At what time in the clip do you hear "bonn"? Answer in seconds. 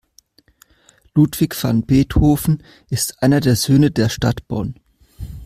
4.47-4.79